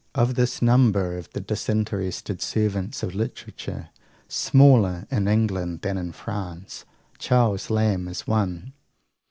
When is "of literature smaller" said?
3.03-5.05